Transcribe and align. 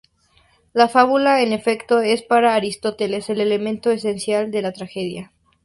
La 0.73 0.87
fábula, 0.89 1.43
en 1.43 1.53
efecto, 1.53 1.99
es 2.01 2.23
para 2.23 2.55
Aristóteles 2.55 3.29
el 3.29 3.39
elemento 3.39 3.91
esencial 3.91 4.49
de 4.49 4.63
la 4.63 4.71
tragedia. 4.73 5.31